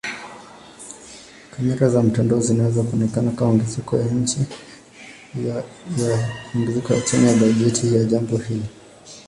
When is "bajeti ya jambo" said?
7.35-8.37